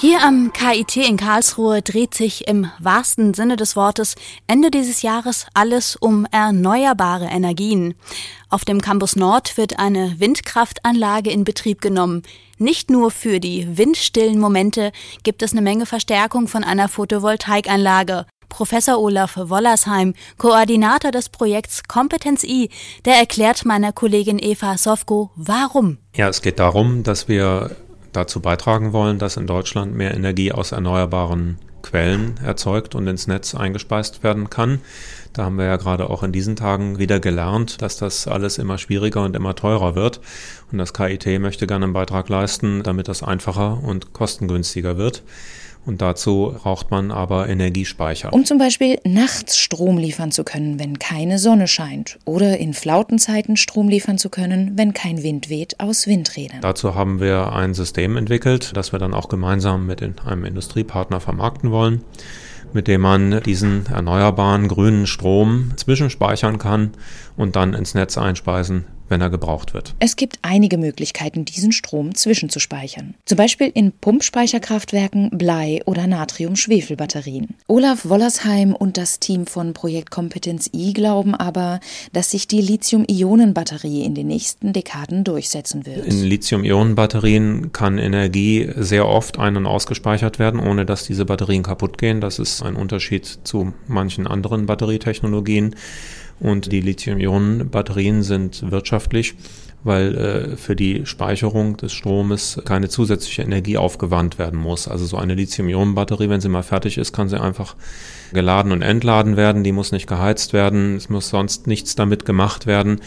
Hier 0.00 0.22
am 0.22 0.50
KIT 0.54 0.96
in 0.96 1.18
Karlsruhe 1.18 1.82
dreht 1.82 2.14
sich 2.14 2.48
im 2.48 2.70
wahrsten 2.78 3.34
Sinne 3.34 3.56
des 3.56 3.76
Wortes 3.76 4.14
Ende 4.46 4.70
dieses 4.70 5.02
Jahres 5.02 5.44
alles 5.52 5.94
um 5.94 6.26
erneuerbare 6.30 7.26
Energien. 7.26 7.92
Auf 8.48 8.64
dem 8.64 8.80
Campus 8.80 9.14
Nord 9.14 9.58
wird 9.58 9.78
eine 9.78 10.18
Windkraftanlage 10.18 11.30
in 11.30 11.44
Betrieb 11.44 11.82
genommen. 11.82 12.22
Nicht 12.56 12.88
nur 12.88 13.10
für 13.10 13.40
die 13.40 13.76
windstillen 13.76 14.38
Momente 14.38 14.92
gibt 15.22 15.42
es 15.42 15.52
eine 15.52 15.60
Menge 15.60 15.84
Verstärkung 15.84 16.48
von 16.48 16.64
einer 16.64 16.88
Photovoltaikanlage. 16.88 18.24
Professor 18.48 18.98
Olaf 18.98 19.36
Wollersheim, 19.36 20.14
Koordinator 20.38 21.10
des 21.10 21.28
Projekts 21.28 21.82
Kompetenz 21.88 22.42
I, 22.42 22.70
der 23.04 23.16
erklärt 23.16 23.66
meiner 23.66 23.92
Kollegin 23.92 24.38
Eva 24.38 24.78
Sofko, 24.78 25.30
warum. 25.36 25.98
Ja, 26.16 26.30
es 26.30 26.40
geht 26.40 26.58
darum, 26.58 27.02
dass 27.02 27.28
wir 27.28 27.76
dazu 28.12 28.40
beitragen 28.40 28.92
wollen, 28.92 29.18
dass 29.18 29.36
in 29.36 29.46
Deutschland 29.46 29.94
mehr 29.94 30.14
Energie 30.14 30.52
aus 30.52 30.72
erneuerbaren 30.72 31.58
Quellen 31.82 32.38
erzeugt 32.44 32.94
und 32.94 33.06
ins 33.06 33.26
Netz 33.26 33.54
eingespeist 33.54 34.22
werden 34.22 34.50
kann. 34.50 34.80
Da 35.32 35.44
haben 35.44 35.56
wir 35.56 35.64
ja 35.66 35.76
gerade 35.76 36.10
auch 36.10 36.22
in 36.22 36.32
diesen 36.32 36.56
Tagen 36.56 36.98
wieder 36.98 37.20
gelernt, 37.20 37.82
dass 37.82 37.96
das 37.96 38.26
alles 38.26 38.58
immer 38.58 38.78
schwieriger 38.78 39.24
und 39.24 39.36
immer 39.36 39.54
teurer 39.54 39.94
wird. 39.94 40.20
Und 40.72 40.78
das 40.78 40.92
KIT 40.92 41.40
möchte 41.40 41.66
gerne 41.66 41.84
einen 41.84 41.92
Beitrag 41.92 42.28
leisten, 42.28 42.82
damit 42.82 43.08
das 43.08 43.22
einfacher 43.22 43.82
und 43.82 44.12
kostengünstiger 44.12 44.96
wird. 44.98 45.22
Und 45.86 46.02
dazu 46.02 46.54
braucht 46.62 46.90
man 46.90 47.10
aber 47.10 47.48
Energiespeicher. 47.48 48.32
Um 48.32 48.44
zum 48.44 48.58
Beispiel 48.58 48.98
nachts 49.04 49.56
Strom 49.56 49.96
liefern 49.96 50.30
zu 50.30 50.44
können, 50.44 50.78
wenn 50.78 50.98
keine 50.98 51.38
Sonne 51.38 51.68
scheint. 51.68 52.18
Oder 52.26 52.58
in 52.58 52.74
Flautenzeiten 52.74 53.56
Strom 53.56 53.88
liefern 53.88 54.18
zu 54.18 54.28
können, 54.28 54.72
wenn 54.76 54.92
kein 54.92 55.22
Wind 55.22 55.48
weht 55.48 55.80
aus 55.80 56.06
Windrädern. 56.06 56.60
Dazu 56.60 56.94
haben 56.94 57.20
wir 57.20 57.52
ein 57.52 57.74
System 57.74 58.16
entwickelt, 58.16 58.72
das 58.74 58.92
wir 58.92 58.98
dann 58.98 59.14
auch 59.14 59.28
gemeinsam 59.28 59.86
mit 59.86 60.02
einem 60.02 60.44
Industriepartner 60.44 61.20
vermarkten 61.20 61.70
wollen 61.70 62.02
mit 62.72 62.86
dem 62.86 63.00
man 63.00 63.42
diesen 63.42 63.86
erneuerbaren 63.86 64.68
grünen 64.68 65.08
Strom 65.08 65.72
zwischenspeichern 65.74 66.58
kann 66.58 66.92
und 67.36 67.56
dann 67.56 67.74
ins 67.74 67.94
Netz 67.94 68.16
einspeisen 68.16 68.84
wenn 69.10 69.20
er 69.20 69.28
gebraucht 69.28 69.74
wird. 69.74 69.94
Es 69.98 70.16
gibt 70.16 70.38
einige 70.42 70.78
Möglichkeiten, 70.78 71.44
diesen 71.44 71.72
Strom 71.72 72.14
zwischenzuspeichern. 72.14 73.14
Zum 73.26 73.36
Beispiel 73.36 73.70
in 73.74 73.92
Pumpspeicherkraftwerken, 73.92 75.30
Blei- 75.32 75.82
oder 75.84 76.06
Natrium-Schwefel-Batterien. 76.06 77.48
Olaf 77.66 78.08
Wollersheim 78.08 78.74
und 78.74 78.96
das 78.96 79.20
Team 79.20 79.46
von 79.46 79.74
Projekt 79.74 80.10
Kompetenz 80.10 80.70
I 80.74 80.92
glauben 80.92 81.34
aber, 81.34 81.80
dass 82.12 82.30
sich 82.30 82.46
die 82.46 82.60
Lithium-Ionen-Batterie 82.60 84.04
in 84.04 84.14
den 84.14 84.28
nächsten 84.28 84.72
Dekaden 84.72 85.24
durchsetzen 85.24 85.84
wird. 85.84 86.06
In 86.06 86.22
Lithium-Ionen-Batterien 86.24 87.72
kann 87.72 87.98
Energie 87.98 88.70
sehr 88.76 89.06
oft 89.08 89.38
ein- 89.38 89.56
und 89.56 89.66
ausgespeichert 89.66 90.38
werden, 90.38 90.60
ohne 90.60 90.86
dass 90.86 91.04
diese 91.04 91.24
Batterien 91.24 91.62
kaputt 91.62 91.98
gehen. 91.98 92.20
Das 92.20 92.38
ist 92.38 92.62
ein 92.62 92.76
Unterschied 92.76 93.40
zu 93.44 93.72
manchen 93.88 94.26
anderen 94.26 94.66
Batterietechnologien. 94.66 95.74
Und 96.40 96.72
die 96.72 96.80
Lithium-Ionen-Batterien 96.80 98.22
sind 98.22 98.70
wirtschaftlich, 98.70 99.34
weil 99.84 100.16
äh, 100.16 100.56
für 100.56 100.74
die 100.74 101.04
Speicherung 101.04 101.76
des 101.76 101.92
Stromes 101.92 102.60
keine 102.64 102.88
zusätzliche 102.88 103.42
Energie 103.42 103.76
aufgewandt 103.76 104.38
werden 104.38 104.58
muss. 104.58 104.88
Also 104.88 105.04
so 105.04 105.18
eine 105.18 105.34
Lithium-Ionen-Batterie, 105.34 106.30
wenn 106.30 106.40
sie 106.40 106.48
mal 106.48 106.62
fertig 106.62 106.98
ist, 106.98 107.12
kann 107.12 107.28
sie 107.28 107.40
einfach 107.40 107.76
geladen 108.32 108.72
und 108.72 108.82
entladen 108.82 109.36
werden. 109.36 109.64
Die 109.64 109.72
muss 109.72 109.92
nicht 109.92 110.06
geheizt 110.06 110.52
werden. 110.52 110.96
Es 110.96 111.10
muss 111.10 111.28
sonst 111.28 111.66
nichts 111.66 111.94
damit 111.94 112.24
gemacht 112.24 112.66
werden. 112.66 113.00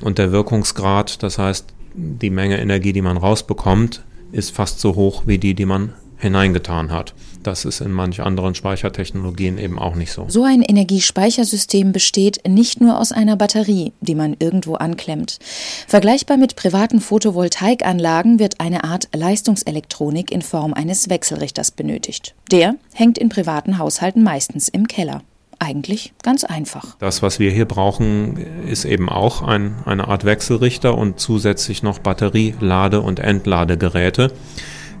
Und 0.00 0.18
der 0.18 0.30
Wirkungsgrad, 0.30 1.22
das 1.22 1.38
heißt 1.38 1.66
die 1.94 2.30
Menge 2.30 2.60
Energie, 2.60 2.92
die 2.92 3.02
man 3.02 3.16
rausbekommt, 3.16 4.04
ist 4.32 4.54
fast 4.54 4.80
so 4.80 4.94
hoch 4.94 5.24
wie 5.26 5.38
die, 5.38 5.54
die 5.54 5.66
man 5.66 5.94
hineingetan 6.18 6.90
hat. 6.90 7.14
Das 7.42 7.64
ist 7.64 7.80
in 7.80 7.92
manch 7.92 8.20
anderen 8.20 8.54
Speichertechnologien 8.56 9.58
eben 9.58 9.78
auch 9.78 9.94
nicht 9.94 10.10
so. 10.10 10.26
So 10.28 10.42
ein 10.42 10.62
Energiespeichersystem 10.62 11.92
besteht 11.92 12.40
nicht 12.48 12.80
nur 12.80 12.98
aus 12.98 13.12
einer 13.12 13.36
Batterie, 13.36 13.92
die 14.00 14.16
man 14.16 14.34
irgendwo 14.38 14.74
anklemmt. 14.74 15.38
Vergleichbar 15.86 16.38
mit 16.38 16.56
privaten 16.56 17.00
Photovoltaikanlagen 17.00 18.40
wird 18.40 18.60
eine 18.60 18.82
Art 18.82 19.08
Leistungselektronik 19.14 20.32
in 20.32 20.42
Form 20.42 20.74
eines 20.74 21.08
Wechselrichters 21.08 21.70
benötigt. 21.70 22.34
Der 22.50 22.74
hängt 22.94 23.16
in 23.16 23.28
privaten 23.28 23.78
Haushalten 23.78 24.24
meistens 24.24 24.68
im 24.68 24.88
Keller. 24.88 25.22
Eigentlich 25.58 26.12
ganz 26.22 26.44
einfach. 26.44 26.96
Das, 26.98 27.22
was 27.22 27.38
wir 27.38 27.50
hier 27.50 27.64
brauchen, 27.64 28.36
ist 28.66 28.84
eben 28.84 29.08
auch 29.08 29.40
ein, 29.40 29.76
eine 29.86 30.08
Art 30.08 30.24
Wechselrichter 30.24 30.98
und 30.98 31.18
zusätzlich 31.18 31.82
noch 31.82 31.98
Batterie-, 31.98 32.54
Lade- 32.60 33.00
und 33.00 33.20
Entladegeräte. 33.20 34.32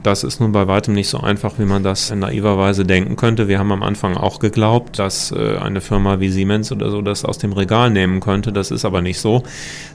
Das 0.06 0.22
ist 0.22 0.38
nun 0.38 0.52
bei 0.52 0.68
weitem 0.68 0.94
nicht 0.94 1.08
so 1.08 1.18
einfach, 1.18 1.58
wie 1.58 1.64
man 1.64 1.82
das 1.82 2.10
in 2.10 2.20
naiver 2.20 2.56
Weise 2.56 2.84
denken 2.84 3.16
könnte. 3.16 3.48
Wir 3.48 3.58
haben 3.58 3.72
am 3.72 3.82
Anfang 3.82 4.16
auch 4.16 4.38
geglaubt, 4.38 5.00
dass 5.00 5.32
äh, 5.32 5.56
eine 5.58 5.80
Firma 5.80 6.20
wie 6.20 6.28
Siemens 6.28 6.70
oder 6.70 6.92
so 6.92 7.02
das 7.02 7.24
aus 7.24 7.38
dem 7.38 7.52
Regal 7.52 7.90
nehmen 7.90 8.20
könnte. 8.20 8.52
Das 8.52 8.70
ist 8.70 8.84
aber 8.84 9.02
nicht 9.02 9.18
so, 9.18 9.42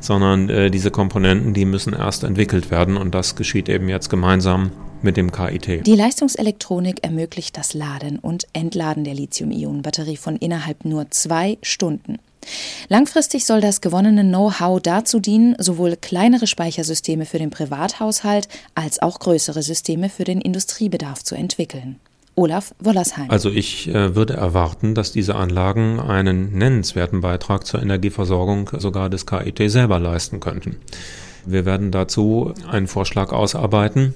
sondern 0.02 0.50
äh, 0.50 0.70
diese 0.70 0.92
Komponenten, 0.92 1.54
die 1.54 1.64
müssen 1.64 1.94
erst 1.94 2.26
entwickelt 2.26 2.72
werden 2.72 2.98
und 2.98 3.16
das 3.16 3.38
geschieht 3.38 3.70
eben 3.70 3.88
jetzt 3.88 4.10
gemeinsam 4.10 4.72
mit 5.02 5.16
dem 5.16 5.32
KIT. 5.32 5.88
Die 5.88 5.96
Leistungselektronik 5.96 7.06
ermöglicht 7.06 7.56
das 7.56 7.74
Laden 7.74 8.20
und 8.20 8.48
Entladen 8.52 9.06
der 9.06 9.14
Lithium-Ionen-Batterie 9.14 10.18
von 10.18 10.36
innerhalb 10.36 10.84
nur 10.84 11.10
zwei 11.12 11.58
Stunden. 11.62 12.18
Langfristig 12.90 13.46
soll 13.46 13.62
das 13.62 13.82
gewonnene 13.82 14.24
Know-how 14.24 14.82
dazu 14.82 15.20
dienen, 15.20 15.56
sowohl 15.60 15.96
kleinere 15.96 16.48
Speichersysteme 16.48 17.26
für 17.26 17.40
den 17.40 17.50
Privathaushalt 17.50 18.48
als 18.76 19.02
auch 19.02 19.20
größere 19.20 19.62
Systeme 19.62 20.10
für 20.10 20.24
den 20.24 20.42
Industriebedarf 20.42 21.24
zu 21.24 21.36
entwickeln. 21.36 22.00
Olaf 22.36 22.74
Wollersheim. 22.80 23.30
Also 23.30 23.50
ich 23.50 23.90
äh, 23.90 24.16
würde 24.16 24.34
erwarten, 24.34 24.96
dass 24.96 25.12
diese 25.12 25.36
Anlagen 25.36 26.00
einen 26.00 26.58
nennenswerten 26.58 27.22
Beitrag 27.22 27.66
zur 27.66 27.82
Energieversorgung 27.82 28.70
sogar 28.78 29.10
des 29.10 29.26
KIT 29.26 29.70
selber 29.70 30.00
leisten 30.00 30.40
könnten. 30.40 30.78
Wir 31.46 31.66
werden 31.66 31.92
dazu 31.92 32.54
einen 32.70 32.88
Vorschlag 32.88 33.32
ausarbeiten, 33.32 34.14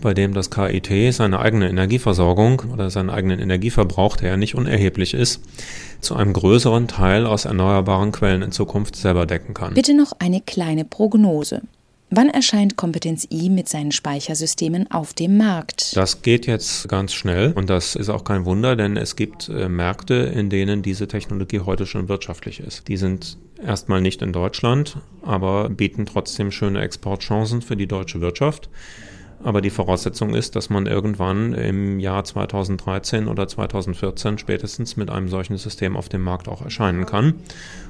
bei 0.00 0.14
dem 0.14 0.34
das 0.34 0.50
KIT 0.50 1.14
seine 1.14 1.40
eigene 1.40 1.68
Energieversorgung 1.68 2.62
oder 2.72 2.90
seinen 2.90 3.10
eigenen 3.10 3.40
Energieverbrauch, 3.40 4.16
der 4.16 4.30
ja 4.30 4.36
nicht 4.36 4.54
unerheblich 4.54 5.14
ist, 5.14 5.40
zu 6.00 6.14
einem 6.14 6.32
größeren 6.32 6.88
Teil 6.88 7.26
aus 7.26 7.44
erneuerbaren 7.44 8.12
Quellen 8.12 8.42
in 8.42 8.52
Zukunft 8.52 8.96
selber 8.96 9.26
decken 9.26 9.54
kann. 9.54 9.74
Bitte 9.74 9.94
noch 9.94 10.12
eine 10.18 10.40
kleine 10.40 10.84
Prognose. 10.84 11.62
Wann 12.12 12.28
erscheint 12.28 12.74
Kompetenz 12.74 13.28
I 13.30 13.48
mit 13.50 13.68
seinen 13.68 13.92
Speichersystemen 13.92 14.90
auf 14.90 15.14
dem 15.14 15.36
Markt? 15.36 15.96
Das 15.96 16.22
geht 16.22 16.44
jetzt 16.46 16.88
ganz 16.88 17.14
schnell 17.14 17.52
und 17.52 17.70
das 17.70 17.94
ist 17.94 18.08
auch 18.08 18.24
kein 18.24 18.44
Wunder, 18.44 18.74
denn 18.74 18.96
es 18.96 19.14
gibt 19.14 19.48
äh, 19.48 19.68
Märkte, 19.68 20.14
in 20.14 20.50
denen 20.50 20.82
diese 20.82 21.06
Technologie 21.06 21.60
heute 21.60 21.86
schon 21.86 22.08
wirtschaftlich 22.08 22.58
ist. 22.58 22.88
Die 22.88 22.96
sind 22.96 23.38
erstmal 23.64 24.00
nicht 24.00 24.22
in 24.22 24.32
Deutschland, 24.32 24.98
aber 25.22 25.68
bieten 25.68 26.06
trotzdem 26.06 26.50
schöne 26.50 26.80
Exportchancen 26.80 27.62
für 27.62 27.76
die 27.76 27.86
deutsche 27.86 28.20
Wirtschaft. 28.20 28.68
Aber 29.42 29.62
die 29.62 29.70
Voraussetzung 29.70 30.34
ist, 30.34 30.54
dass 30.54 30.68
man 30.68 30.86
irgendwann 30.86 31.54
im 31.54 31.98
Jahr 31.98 32.24
2013 32.24 33.26
oder 33.26 33.48
2014 33.48 34.36
spätestens 34.36 34.96
mit 34.96 35.10
einem 35.10 35.28
solchen 35.28 35.56
System 35.56 35.96
auf 35.96 36.10
dem 36.10 36.22
Markt 36.22 36.46
auch 36.46 36.62
erscheinen 36.62 37.06
kann. 37.06 37.34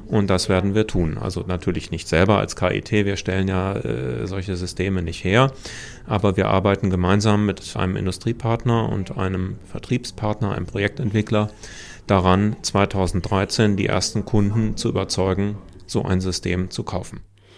Und 0.06 0.30
das 0.30 0.48
werden 0.48 0.74
wir 0.74 0.86
tun. 0.86 1.18
Also 1.18 1.44
natürlich 1.46 1.90
nicht 1.90 2.08
selber 2.08 2.38
als 2.38 2.54
KIT, 2.54 2.92
wir 2.92 3.16
stellen 3.16 3.48
ja 3.48 3.74
äh, 3.76 4.26
solche 4.26 4.56
Systeme 4.56 5.02
nicht 5.02 5.24
her, 5.24 5.52
aber 6.06 6.36
wir 6.36 6.48
arbeiten 6.48 6.90
gemeinsam 6.90 7.46
mit 7.46 7.76
einem 7.76 7.96
Industriepartner 7.96 8.88
und 8.88 9.16
einem 9.18 9.58
Vertriebspartner, 9.70 10.52
einem 10.52 10.66
Projektentwickler 10.66 11.50
daran, 12.06 12.56
2013 12.62 13.76
die 13.76 13.86
ersten 13.86 14.24
Kunden 14.24 14.76
zu 14.76 14.88
überzeugen, 14.88 15.58
so 15.86 16.04
ein 16.04 16.20
System 16.20 16.70
zu 16.70 16.82
kaufen. 16.82 17.20